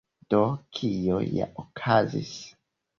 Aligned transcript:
Do, 0.33 0.39
kio 0.79 1.21
ja 1.37 1.53
okazis? 1.67 2.37